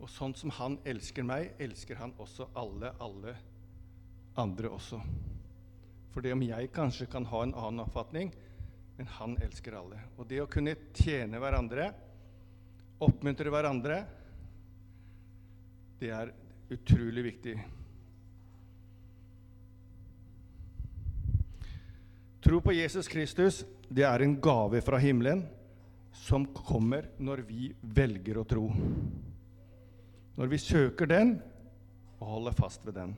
Og 0.03 0.09
sånn 0.11 0.35
som 0.37 0.51
han 0.59 0.75
elsker 0.85 1.25
meg, 1.25 1.55
elsker 1.63 1.97
han 1.97 2.13
også 2.21 2.49
alle, 2.59 2.91
alle 3.01 3.33
andre 4.37 4.69
også. 4.75 4.99
For 6.13 6.21
det 6.21 6.35
om 6.35 6.43
jeg 6.45 6.69
kanskje 6.75 7.07
kan 7.09 7.25
ha 7.31 7.41
en 7.43 7.55
annen 7.55 7.83
oppfatning, 7.85 8.29
men 8.97 9.09
han 9.17 9.37
elsker 9.43 9.79
alle. 9.79 9.99
Og 10.19 10.27
det 10.29 10.41
å 10.43 10.49
kunne 10.51 10.75
tjene 10.95 11.39
hverandre, 11.41 11.87
oppmuntre 13.03 13.51
hverandre, 13.51 13.97
det 15.99 16.11
er 16.13 16.31
utrolig 16.75 17.25
viktig. 17.31 17.55
Tro 22.45 22.59
på 22.61 22.75
Jesus 22.77 23.09
Kristus, 23.09 23.63
det 23.89 24.05
er 24.07 24.23
en 24.23 24.37
gave 24.41 24.81
fra 24.81 24.99
himmelen 25.01 25.43
som 26.15 26.45
kommer 26.55 27.09
når 27.21 27.43
vi 27.47 27.69
velger 27.81 28.39
å 28.39 28.45
tro. 28.47 28.65
Når 30.35 30.51
vi 30.51 30.59
søker 30.59 31.09
den 31.09 31.35
og 32.19 32.27
holder 32.27 32.55
fast 32.57 32.85
ved 32.87 32.97
den. 32.97 33.15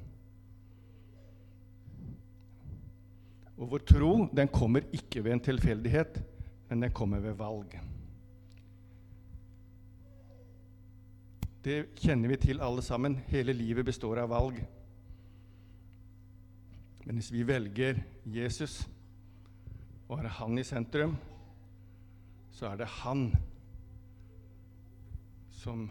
Og 3.57 3.71
vår 3.71 3.86
tro 3.89 4.12
den 4.38 4.50
kommer 4.53 4.86
ikke 4.93 5.24
ved 5.25 5.38
en 5.38 5.45
tilfeldighet, 5.47 6.19
men 6.69 6.83
den 6.86 6.93
kommer 6.93 7.24
ved 7.24 7.38
valg. 7.39 7.77
Det 11.65 11.79
kjenner 12.00 12.31
vi 12.31 12.38
til 12.39 12.62
alle 12.63 12.83
sammen. 12.86 13.17
Hele 13.27 13.55
livet 13.55 13.86
består 13.88 14.21
av 14.21 14.29
valg. 14.31 14.59
Men 17.03 17.17
hvis 17.17 17.31
vi 17.33 17.41
velger 17.47 18.03
Jesus 18.27 18.81
og 20.08 20.22
har 20.22 20.30
han 20.40 20.58
i 20.58 20.64
sentrum, 20.64 21.18
så 22.52 22.72
er 22.72 22.80
det 22.80 22.88
han 23.04 23.28
som 25.52 25.90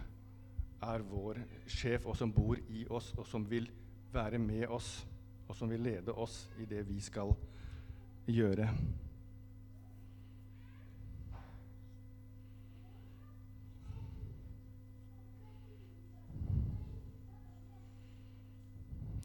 er 0.83 1.05
vår 1.05 1.41
sjef, 1.69 2.07
og 2.07 2.17
som 2.17 2.33
bor 2.33 2.57
i 2.73 2.87
oss, 2.89 3.13
og 3.19 3.27
som 3.29 3.45
vil 3.51 3.69
være 4.13 4.39
med 4.39 4.67
oss, 4.73 5.07
og 5.49 5.57
som 5.57 5.71
vil 5.71 5.85
lede 5.85 6.13
oss 6.13 6.47
i 6.59 6.67
det 6.69 6.85
vi 6.89 7.01
skal 7.01 7.35
gjøre. 8.27 8.71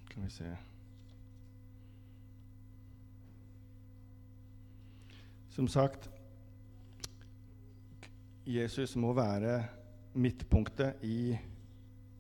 Skal 0.10 0.24
vi 0.24 0.30
se 0.30 0.52
Som 5.52 5.68
sagt 5.68 6.06
Jesus 8.48 8.94
må 8.96 9.12
være 9.12 9.58
midtpunktet 10.16 11.04
i 11.04 11.36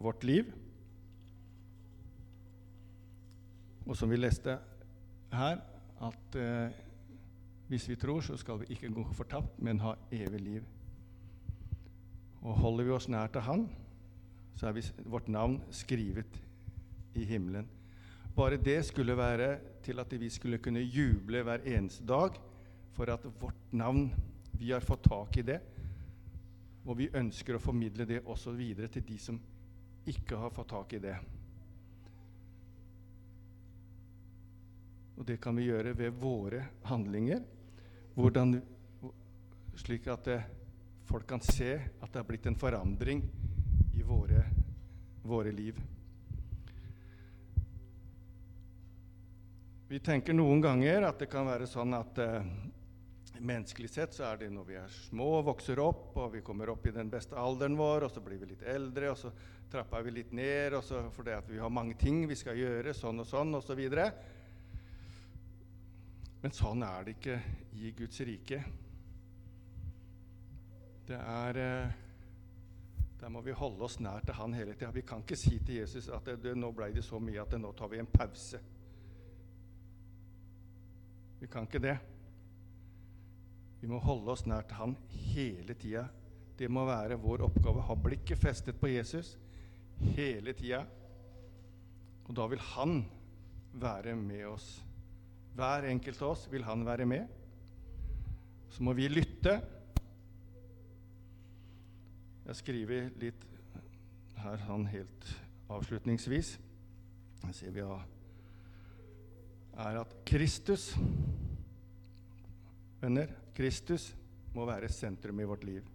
vårt 0.03 0.25
liv. 0.27 0.49
Og 3.87 3.95
som 3.95 4.11
vi 4.11 4.19
leste 4.19 4.57
her, 5.31 5.63
at 6.01 6.35
eh, 6.35 6.79
Hvis 7.71 7.87
vi 7.87 7.95
tror, 7.95 8.19
så 8.19 8.35
skal 8.35 8.59
vi 8.59 8.73
ikke 8.75 8.91
gå 8.91 9.05
fortapt, 9.15 9.61
men 9.63 9.79
ha 9.79 9.93
evig 10.11 10.41
liv. 10.41 10.63
Og 12.41 12.57
holder 12.59 12.83
vi 12.83 12.91
oss 12.91 13.07
nær 13.07 13.31
til 13.31 13.41
Han, 13.47 13.69
så 14.59 14.67
er 14.67 14.75
vi, 14.75 14.83
vårt 15.05 15.29
navn 15.31 15.61
skrevet 15.71 16.35
i 17.15 17.23
himmelen. 17.23 17.69
Bare 18.35 18.59
det 18.59 18.81
skulle 18.85 19.15
være 19.15 19.57
til 19.83 19.99
at 19.99 20.19
vi 20.19 20.29
skulle 20.29 20.57
kunne 20.57 20.83
juble 20.83 21.43
hver 21.47 21.63
eneste 21.63 22.03
dag 22.05 22.35
for 22.95 23.09
at 23.09 23.25
vårt 23.39 23.71
navn 23.71 24.11
Vi 24.51 24.71
har 24.71 24.79
fått 24.85 25.03
tak 25.03 25.37
i 25.37 25.41
det, 25.41 25.57
og 26.85 26.97
vi 26.99 27.07
ønsker 27.17 27.55
å 27.57 27.61
formidle 27.61 28.05
det 28.05 28.19
også 28.29 28.51
videre 28.53 28.91
til 28.93 29.01
de 29.07 29.15
som 29.17 29.39
ikke 30.05 30.37
har 30.37 30.53
fått 30.53 30.69
tak 30.69 30.93
i 30.93 30.99
det. 31.01 31.15
Og 35.17 35.25
det 35.25 35.39
kan 35.41 35.57
vi 35.57 35.65
gjøre 35.65 35.95
ved 35.97 36.13
våre 36.21 36.63
handlinger, 36.89 37.41
hvordan, 38.13 38.53
slik 39.81 40.07
at 40.13 40.29
det, 40.29 40.37
folk 41.09 41.25
kan 41.29 41.41
se 41.41 41.73
at 41.77 42.09
det 42.11 42.21
har 42.21 42.27
blitt 42.29 42.45
en 42.49 42.57
forandring 42.57 43.23
i 43.97 44.05
våre, 44.05 44.43
våre 45.25 45.51
liv. 45.53 45.81
Vi 49.91 49.99
tenker 49.99 50.33
noen 50.33 50.61
ganger 50.63 51.03
at 51.03 51.19
det 51.19 51.27
kan 51.29 51.49
være 51.49 51.65
sånn 51.67 51.93
at 51.97 52.19
eh, 52.23 52.45
menneskelig 53.41 53.89
sett 53.89 54.13
så 54.15 54.27
er 54.29 54.41
det 54.41 54.49
når 54.53 54.65
vi 54.67 54.75
er 54.79 54.93
små 54.93 55.41
vokser 55.45 55.79
opp, 55.81 56.11
og 56.19 56.33
vi 56.35 56.43
kommer 56.45 56.69
opp 56.73 56.85
i 56.87 56.93
den 56.95 57.09
beste 57.11 57.37
alderen 57.39 57.77
vår, 57.79 58.05
og 58.05 58.13
så 58.13 58.21
blir 58.23 58.39
vi 58.41 58.51
litt 58.53 58.65
eldre, 58.69 59.11
og 59.11 59.17
så 59.19 59.31
trapper 59.71 60.03
vi 60.05 60.13
litt 60.17 60.33
ned 60.35 60.75
og 60.75 60.83
så 60.83 61.01
fordi 61.15 61.33
at 61.37 61.47
vi 61.49 61.59
har 61.61 61.71
mange 61.71 61.95
ting 61.99 62.25
vi 62.29 62.37
skal 62.37 62.59
gjøre, 62.59 62.93
sånn 62.95 63.23
og 63.23 63.27
sånn 63.27 63.55
osv. 63.57 63.81
Så 63.81 64.11
Men 66.41 66.55
sånn 66.57 66.83
er 66.83 67.05
det 67.05 67.17
ikke 67.17 67.39
i 67.79 67.91
Guds 67.97 68.19
rike. 68.27 68.63
Det 71.07 71.17
er 71.19 71.57
eh, 71.61 71.97
Der 73.21 73.29
må 73.29 73.41
vi 73.45 73.53
holde 73.53 73.85
oss 73.85 73.99
nær 74.01 74.23
til 74.25 74.33
Han 74.33 74.53
hele 74.57 74.73
tida. 74.73 74.89
Vi 74.91 75.03
kan 75.05 75.21
ikke 75.21 75.37
si 75.37 75.59
til 75.59 75.75
Jesus 75.75 76.07
at 76.09 76.25
det, 76.41 76.55
nå 76.57 76.71
ble 76.73 76.89
det 76.95 77.03
så 77.05 77.19
mye 77.21 77.41
at 77.43 77.53
nå 77.59 77.71
tar 77.77 77.91
vi 77.91 77.99
en 78.01 78.09
pause. 78.09 78.59
Vi 81.39 81.47
kan 81.47 81.69
ikke 81.69 81.81
det. 81.81 81.97
Vi 83.81 83.89
må 83.89 83.99
holde 84.01 84.33
oss 84.33 84.45
nær 84.45 84.65
til 84.67 84.77
Han 84.77 84.95
hele 85.09 85.75
tida. 85.79 86.05
Det 86.57 86.69
må 86.69 86.85
være 86.85 87.17
vår 87.19 87.47
oppgave. 87.47 87.83
Ha 87.87 87.95
blikket 87.97 88.39
festet 88.41 88.77
på 88.77 88.91
Jesus 88.91 89.33
hele 90.13 90.53
tida. 90.57 90.83
Og 92.27 92.35
da 92.37 92.45
vil 92.51 92.61
Han 92.75 93.01
være 93.81 94.15
med 94.15 94.45
oss. 94.51 94.69
Hver 95.57 95.89
enkelt 95.89 96.21
av 96.21 96.35
oss 96.35 96.45
vil 96.51 96.65
Han 96.67 96.85
være 96.85 97.09
med. 97.09 97.27
Så 98.71 98.85
må 98.85 98.93
vi 98.95 99.09
lytte. 99.09 99.57
Jeg 102.45 102.61
skriver 102.61 103.11
litt 103.19 103.45
her 104.41 104.63
sånn 104.65 104.87
helt 104.93 105.29
avslutningsvis. 105.71 106.55
Jeg 107.41 107.57
ser 107.57 107.73
vi 107.75 107.83
har 107.85 108.07
er 109.81 110.01
at 110.01 110.15
Kristus 110.27 110.91
Venner, 113.01 113.31
Kristus 113.55 114.11
må 114.55 114.65
være 114.67 114.89
sentrum 114.91 115.39
i 115.39 115.47
vårt 115.47 115.63
liv. 115.67 115.85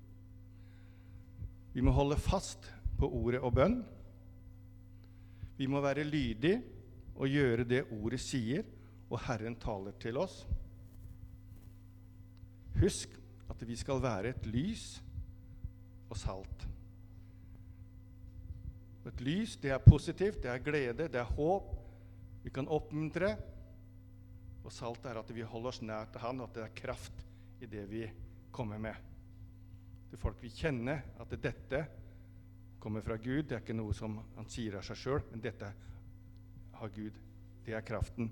Vi 1.72 1.84
må 1.84 1.92
holde 1.92 2.18
fast 2.20 2.68
på 2.96 3.08
ordet 3.08 3.42
og 3.44 3.54
bønn. 3.56 3.80
Vi 5.56 5.68
må 5.68 5.80
være 5.84 6.04
lydige 6.04 6.62
og 7.16 7.32
gjøre 7.32 7.64
det 7.68 7.82
ordet 7.96 8.20
sier, 8.20 8.64
og 9.08 9.20
Herren 9.24 9.56
taler 9.60 9.96
til 10.00 10.18
oss. 10.20 10.42
Husk 12.76 13.12
at 13.52 13.62
vi 13.64 13.76
skal 13.78 14.02
være 14.04 14.34
et 14.34 14.48
lys 14.48 14.86
og 16.10 16.16
salt. 16.20 16.66
Et 19.06 19.20
lys, 19.22 19.54
det 19.62 19.70
er 19.70 19.84
positivt, 19.84 20.42
det 20.42 20.50
er 20.50 20.64
glede, 20.64 21.06
det 21.08 21.20
er 21.20 21.36
håp. 21.36 21.70
Vi 22.42 22.50
kan 22.50 22.68
oppmuntre, 22.68 23.36
og 24.64 24.74
salt 24.74 25.06
er 25.06 25.20
at 25.20 25.30
vi 25.34 25.46
holder 25.46 25.70
oss 25.70 25.82
nær 25.82 26.10
til 26.10 26.24
Han, 26.24 26.42
at 26.42 26.54
det 26.54 26.64
er 26.64 26.74
kraft 26.74 27.26
i 27.60 27.68
det 27.70 27.84
vi 27.90 28.04
kommer 28.52 28.78
med. 28.78 28.94
Til 30.10 30.20
folk 30.20 30.40
vil 30.42 30.54
kjenne 30.54 30.96
at 31.20 31.36
dette 31.42 31.82
kommer 32.80 33.02
fra 33.02 33.16
Gud. 33.16 33.44
Det 33.48 33.56
er 33.56 33.64
ikke 33.64 33.76
noe 33.76 33.94
som 33.96 34.18
han 34.36 34.48
sier 34.50 34.78
av 34.78 34.84
seg 34.86 35.00
sjøl, 35.00 35.24
men 35.32 35.42
dette 35.44 35.70
har 36.76 36.92
Gud. 36.94 37.16
Det 37.66 37.74
er 37.74 37.84
kraften. 37.86 38.30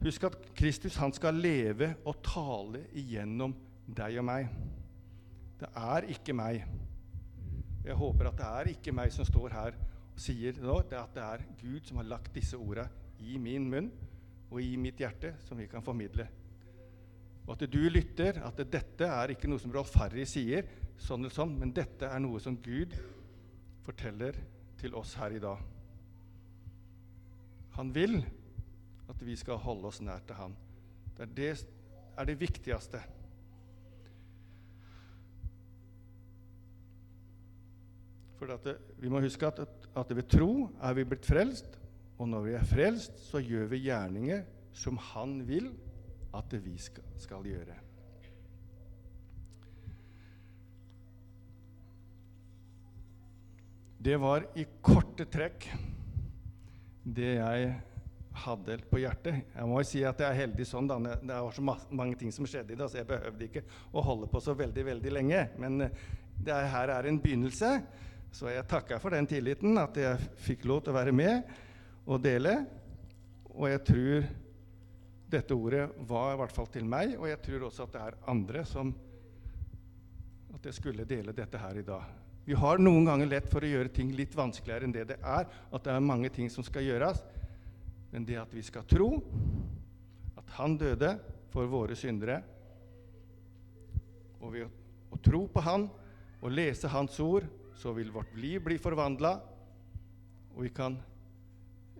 Husk 0.00 0.24
at 0.28 0.36
Kristus 0.56 0.96
han 1.00 1.12
skal 1.12 1.36
leve 1.36 1.94
og 2.08 2.22
tale 2.24 2.86
igjennom 2.96 3.54
deg 3.84 4.20
og 4.20 4.26
meg. 4.28 4.52
Det 5.60 5.68
er 5.76 6.06
ikke 6.14 6.36
meg. 6.36 6.62
Jeg 7.84 7.96
håper 7.96 8.30
at 8.30 8.38
det 8.38 8.48
er 8.48 8.70
ikke 8.74 8.94
meg 8.96 9.12
som 9.12 9.28
står 9.28 9.52
her 9.56 9.76
og 9.76 10.20
sier 10.20 10.56
nå, 10.60 10.78
det 10.88 10.98
at 11.00 11.14
det 11.16 11.24
er 11.24 11.44
Gud 11.60 11.84
som 11.88 12.00
har 12.00 12.08
lagt 12.08 12.34
disse 12.36 12.58
orda 12.60 12.86
i 13.20 13.36
min 13.40 13.68
munn 13.72 13.90
og 14.50 14.60
i 14.60 14.74
mitt 14.80 15.00
hjerte 15.00 15.34
som 15.46 15.60
vi 15.60 15.68
kan 15.70 15.84
formidle. 15.84 16.26
Og 17.50 17.56
at 17.58 17.66
du 17.66 17.80
lytter, 17.90 18.36
at 18.46 18.60
dette 18.70 19.06
er 19.10 19.32
ikke 19.34 19.48
noe 19.50 19.58
som 19.58 19.72
Rolf 19.74 19.96
Harry 19.98 20.22
sier, 20.28 20.68
sånn 21.02 21.24
eller 21.24 21.34
sånn, 21.34 21.56
men 21.58 21.72
dette 21.74 22.06
er 22.06 22.22
noe 22.22 22.38
som 22.38 22.54
Gud 22.62 22.94
forteller 23.82 24.38
til 24.78 24.94
oss 24.94 25.16
her 25.18 25.34
i 25.34 25.40
dag. 25.42 25.58
Han 27.74 27.90
vil 27.96 28.20
at 29.10 29.26
vi 29.26 29.34
skal 29.34 29.58
holde 29.58 29.90
oss 29.90 29.98
nær 30.04 30.22
til 30.28 30.38
Han. 30.38 30.54
Det 31.16 31.26
er 31.26 31.34
det, 31.40 31.50
er 32.22 32.30
det 32.30 32.38
viktigste. 32.38 33.02
For 38.38 38.54
det, 38.62 38.78
vi 39.02 39.10
må 39.10 39.26
huske 39.26 39.50
at, 39.50 39.66
at 39.98 40.14
ved 40.14 40.30
tro 40.30 40.52
er 40.78 40.94
vi 40.96 41.08
blitt 41.08 41.26
frelst, 41.26 41.80
og 42.14 42.30
når 42.30 42.46
vi 42.46 42.58
er 42.62 42.72
frelst, 42.78 43.18
så 43.26 43.42
gjør 43.42 43.72
vi 43.74 43.88
gjerninger 43.88 44.46
som 44.76 45.02
Han 45.10 45.40
vil 45.50 45.72
at 46.36 46.56
vi 46.62 46.76
skal, 46.78 47.46
gjøre. 47.46 47.76
Det 54.00 54.16
var 54.16 54.46
i 54.56 54.64
korte 54.80 55.26
trekk 55.28 55.66
det 57.04 57.34
jeg 57.36 57.72
hadde 58.40 58.76
på 58.88 59.00
hjertet. 59.02 59.42
Jeg 59.52 59.68
må 59.68 59.80
jo 59.82 59.88
si 59.88 60.00
at 60.06 60.22
jeg 60.22 60.30
er 60.30 60.38
heldig 60.46 60.66
sånn. 60.68 60.88
da. 60.88 60.96
Det 61.20 61.40
var 61.44 61.52
så 61.52 61.64
mange 61.66 62.16
ting 62.16 62.32
som 62.32 62.48
skjedde 62.48 62.72
i 62.72 62.78
det, 62.78 62.88
så 62.88 63.00
jeg 63.00 63.10
behøvde 63.10 63.48
ikke 63.48 63.64
å 63.92 64.04
holde 64.06 64.30
på 64.30 64.40
så 64.40 64.54
veldig 64.56 64.86
veldig 64.86 65.12
lenge. 65.12 65.42
Men 65.60 65.82
det 66.40 66.54
er, 66.54 66.70
her 66.72 66.94
er 66.94 67.10
en 67.10 67.20
begynnelse, 67.20 67.72
så 68.32 68.52
jeg 68.52 68.68
takker 68.70 69.02
for 69.02 69.12
den 69.12 69.28
tilliten, 69.28 69.76
at 69.82 69.98
jeg 69.98 70.30
fikk 70.46 70.64
lov 70.70 70.84
til 70.84 70.94
å 70.94 71.00
være 71.00 71.12
med 71.12 71.50
og 72.06 72.22
dele. 72.24 72.54
Og 73.50 73.66
jeg 73.68 73.82
tror 73.90 74.30
dette 75.30 75.54
ordet 75.54 75.86
var 76.08 76.34
i 76.34 76.40
hvert 76.40 76.54
fall 76.54 76.68
til 76.72 76.86
meg, 76.88 77.14
og 77.18 77.28
jeg 77.30 77.40
tror 77.44 77.68
også 77.68 77.86
at 77.86 77.94
det 77.94 78.02
er 78.02 78.18
andre 78.32 78.64
som 78.68 78.90
at 80.54 80.66
jeg 80.66 80.76
skulle 80.76 81.06
dele 81.08 81.34
dette 81.36 81.60
her 81.60 81.78
i 81.78 81.86
dag. 81.86 82.08
Vi 82.44 82.56
har 82.58 82.80
noen 82.82 83.06
ganger 83.06 83.28
lett 83.30 83.50
for 83.50 83.62
å 83.62 83.68
gjøre 83.68 83.92
ting 83.94 84.10
litt 84.16 84.34
vanskeligere 84.36 84.88
enn 84.88 84.94
det 84.94 85.06
det 85.12 85.18
er, 85.22 85.46
at 85.46 85.84
det 85.86 85.92
er 85.92 86.04
mange 86.04 86.30
ting 86.34 86.48
som 86.50 86.66
skal 86.66 86.84
gjøres. 86.84 87.20
Men 88.10 88.26
det 88.26 88.40
at 88.40 88.54
vi 88.54 88.64
skal 88.66 88.86
tro 88.90 89.12
at 90.40 90.56
Han 90.58 90.74
døde 90.80 91.12
for 91.52 91.70
våre 91.70 91.94
syndere, 91.98 92.40
og 94.40 94.54
ved 94.54 94.66
å 95.12 95.18
tro 95.22 95.44
på 95.52 95.62
Han 95.62 95.86
og 96.40 96.50
lese 96.50 96.90
Hans 96.90 97.18
ord, 97.22 97.46
så 97.78 97.92
vil 97.96 98.10
vårt 98.12 98.34
liv 98.36 98.58
bli 98.64 98.80
forvandla, 98.80 99.36
og 100.56 100.64
vi 100.66 100.72
kan 100.74 100.98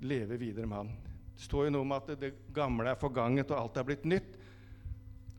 leve 0.02 0.40
videre 0.40 0.66
med 0.66 0.80
Han. 0.80 1.09
Det 1.40 1.46
står 1.46 1.66
jo 1.66 1.72
noe 1.72 1.86
om 1.86 1.92
at 1.96 2.10
det 2.20 2.34
gamle 2.52 2.90
er 2.92 2.98
forganget, 3.00 3.48
og 3.48 3.62
alt 3.62 3.78
er 3.80 3.86
blitt 3.88 4.02
nytt 4.04 4.34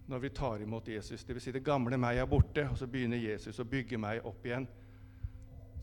når 0.10 0.24
vi 0.24 0.32
tar 0.34 0.64
imot 0.66 0.88
Jesus. 0.90 1.22
Dvs. 1.24 1.44
Si 1.46 1.54
det 1.54 1.62
gamle 1.62 2.00
meg 2.02 2.18
er 2.18 2.30
borte, 2.30 2.64
og 2.72 2.80
så 2.80 2.88
begynner 2.90 3.22
Jesus 3.22 3.62
å 3.62 3.68
bygge 3.70 4.00
meg 4.02 4.26
opp 4.26 4.48
igjen 4.50 4.66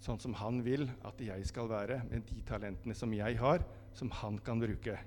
sånn 0.02 0.18
som 0.18 0.34
han 0.40 0.58
vil 0.66 0.88
at 1.06 1.22
jeg 1.22 1.46
skal 1.46 1.70
være, 1.70 2.00
med 2.10 2.26
de 2.26 2.42
talentene 2.46 2.98
som 2.98 3.14
jeg 3.14 3.38
har, 3.38 3.62
som 3.94 4.10
han 4.18 4.42
kan 4.42 4.58
bruke. 4.58 4.98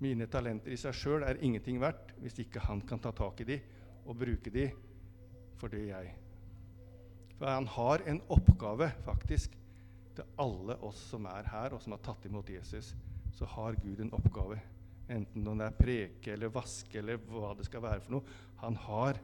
Mine 0.00 0.26
talenter 0.32 0.72
i 0.72 0.80
seg 0.80 0.96
sjøl 0.96 1.28
er 1.28 1.40
ingenting 1.44 1.76
verdt 1.82 2.16
hvis 2.24 2.40
ikke 2.42 2.64
han 2.64 2.80
kan 2.88 3.04
ta 3.04 3.12
tak 3.12 3.44
i 3.44 3.48
de 3.52 3.60
og 4.08 4.16
bruke 4.24 4.52
de 4.52 4.66
for 5.60 5.72
det 5.72 5.84
jeg. 5.92 6.16
For 7.36 7.52
han 7.52 7.68
har 7.76 8.08
en 8.08 8.24
oppgave, 8.32 8.94
faktisk, 9.04 9.60
til 10.16 10.40
alle 10.40 10.80
oss 10.88 11.04
som 11.12 11.28
er 11.28 11.52
her, 11.52 11.76
og 11.76 11.84
som 11.84 11.94
har 11.94 12.02
tatt 12.08 12.24
imot 12.28 12.48
Jesus, 12.48 12.94
så 13.32 13.48
har 13.54 13.78
Gud 13.82 14.00
en 14.00 14.12
oppgave. 14.12 14.60
Enten 15.12 15.48
om 15.48 15.58
det 15.58 15.68
er 15.68 15.78
preke 15.78 16.32
eller 16.34 16.52
vaske 16.52 16.98
eller 17.00 17.20
hva 17.28 17.52
det 17.58 17.66
skal 17.68 17.84
være 17.84 18.04
for 18.04 18.16
noe. 18.16 18.36
Han 18.62 18.76
har 18.86 19.18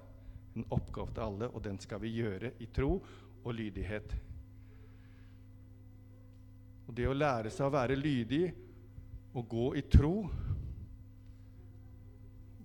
en 0.56 0.66
oppgave 0.74 1.14
til 1.14 1.24
alle, 1.24 1.48
og 1.52 1.62
den 1.64 1.78
skal 1.80 2.00
vi 2.02 2.16
gjøre 2.16 2.52
i 2.58 2.68
tro 2.74 2.96
og 3.44 3.54
lydighet. 3.54 4.16
Og 6.88 6.94
Det 6.96 7.06
å 7.06 7.16
lære 7.16 7.52
seg 7.52 7.68
å 7.68 7.74
være 7.74 7.98
lydig 8.00 8.44
og 9.36 9.48
gå 9.48 9.66
i 9.76 9.84
tro, 9.92 10.14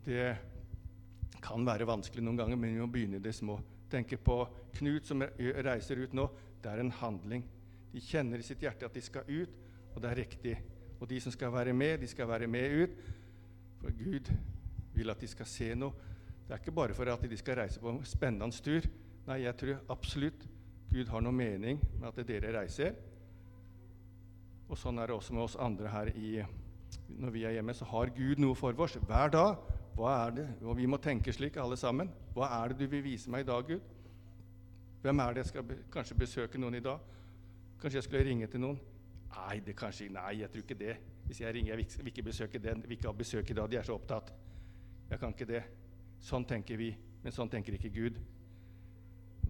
det 0.03 0.29
kan 1.43 1.65
være 1.67 1.88
vanskelig 1.88 2.23
noen 2.23 2.39
ganger, 2.39 2.60
men 2.60 2.71
vi 2.71 2.82
må 2.82 2.88
begynne 2.91 3.19
i 3.19 3.23
det 3.23 3.36
små. 3.36 3.60
Tenke 3.91 4.17
på 4.17 4.41
Knut 4.73 5.06
som 5.06 5.21
reiser 5.21 5.99
ut 6.01 6.15
nå. 6.17 6.25
Det 6.63 6.71
er 6.71 6.82
en 6.82 6.95
handling. 6.97 7.43
De 7.91 8.01
kjenner 8.01 8.41
i 8.41 8.45
sitt 8.47 8.63
hjerte 8.63 8.88
at 8.88 8.95
de 8.95 9.03
skal 9.03 9.27
ut, 9.27 9.60
og 9.93 10.01
det 10.01 10.10
er 10.10 10.19
riktig. 10.23 10.56
Og 10.99 11.10
de 11.10 11.19
som 11.21 11.32
skal 11.32 11.53
være 11.53 11.73
med, 11.73 11.97
de 12.01 12.08
skal 12.08 12.27
være 12.27 12.47
med 12.47 12.84
ut. 12.84 12.97
For 13.82 13.95
Gud 14.03 14.34
vil 14.93 15.10
at 15.10 15.21
de 15.21 15.27
skal 15.27 15.49
se 15.49 15.73
noe. 15.75 16.12
Det 16.43 16.56
er 16.56 16.62
ikke 16.62 16.75
bare 16.75 16.93
for 16.93 17.10
at 17.12 17.23
de 17.29 17.38
skal 17.38 17.56
reise 17.60 17.79
på 17.79 17.89
en 17.89 18.03
spennende 18.06 18.63
tur. 18.63 18.86
Nei, 19.27 19.43
jeg 19.43 19.56
tror 19.60 19.93
absolutt 19.93 20.47
Gud 20.91 21.10
har 21.10 21.23
noe 21.23 21.34
mening 21.34 21.79
med 21.99 22.10
at 22.10 22.27
dere 22.27 22.51
reiser. 22.60 22.93
Og 24.69 24.77
sånn 24.79 24.99
er 24.99 25.10
det 25.10 25.15
også 25.15 25.36
med 25.36 25.45
oss 25.45 25.60
andre 25.60 25.89
her 25.91 26.12
i 26.15 26.43
Når 27.10 27.32
vi 27.34 27.43
er 27.43 27.56
hjemme, 27.56 27.73
så 27.73 27.86
har 27.89 28.12
Gud 28.13 28.39
noe 28.41 28.56
for 28.56 28.77
oss 28.82 28.95
hver 29.01 29.32
dag. 29.34 29.58
Hva 29.97 30.13
er 30.25 30.32
det? 30.38 30.45
Og 30.62 30.77
vi 30.77 30.86
må 30.89 30.97
tenke 30.97 31.34
slik, 31.34 31.58
alle 31.58 31.77
sammen. 31.77 32.10
Hva 32.34 32.49
er 32.62 32.71
det 32.71 32.79
du 32.79 32.88
vil 32.89 33.03
vise 33.03 33.29
meg 33.29 33.43
i 33.43 33.49
dag, 33.49 33.65
Gud? 33.67 33.82
Hvem 35.03 35.19
er 35.19 35.34
det 35.34 35.43
jeg 35.43 35.51
skal 35.51 35.65
be 35.67 35.77
kanskje 35.91 36.17
besøke 36.17 36.62
noen 36.62 36.77
i 36.79 36.84
dag? 36.84 37.01
Kanskje 37.82 37.97
jeg 37.97 38.08
skulle 38.08 38.23
ringe 38.25 38.47
til 38.47 38.63
noen? 38.63 38.79
Nei, 39.33 39.59
det 39.65 39.75
kanskje, 39.77 40.09
nei, 40.13 40.39
jeg 40.41 40.51
tror 40.51 40.65
ikke 40.65 40.79
det. 40.79 40.95
Hvis 41.27 41.41
jeg 41.41 41.55
ringer, 41.55 41.73
jeg 41.73 41.79
vil, 41.81 42.11
ikke 42.11 42.25
besøke 42.27 42.61
den, 42.61 42.83
vil 42.83 42.97
ikke 42.97 43.09
ha 43.09 43.15
besøk 43.17 43.49
i 43.49 43.57
dag. 43.57 43.69
De 43.71 43.79
er 43.79 43.87
så 43.87 43.95
opptatt. 43.97 44.33
Jeg 45.09 45.19
kan 45.21 45.33
ikke 45.33 45.49
det. 45.49 45.63
Sånn 46.23 46.45
tenker 46.47 46.79
vi, 46.79 46.91
men 47.23 47.35
sånn 47.35 47.51
tenker 47.51 47.75
ikke 47.77 47.91
Gud. 47.93 48.19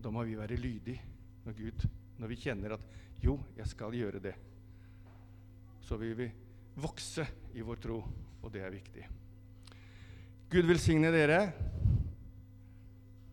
Da 0.04 0.12
må 0.12 0.24
vi 0.28 0.38
være 0.40 0.60
lydige 0.60 1.02
når 1.44 1.58
Gud, 1.58 1.86
når 2.20 2.32
vi 2.32 2.40
kjenner 2.40 2.76
at 2.78 2.88
jo, 3.24 3.38
jeg 3.58 3.70
skal 3.72 3.96
gjøre 3.96 4.22
det. 4.24 4.34
Så 5.84 6.00
vil 6.00 6.16
vi 6.18 6.30
vokse 6.84 7.26
i 7.54 7.64
vår 7.64 7.82
tro, 7.84 8.00
og 8.42 8.52
det 8.52 8.64
er 8.64 8.74
viktig. 8.74 9.08
Gud 10.54 10.68
velsigne 10.70 11.12
dere. 11.14 11.40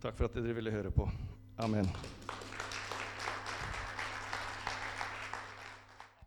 Takk 0.00 0.16
for 0.16 0.28
at 0.28 0.38
dere 0.38 0.56
ville 0.56 0.72
høre 0.72 0.92
på. 0.94 1.08
Amen. 1.60 1.90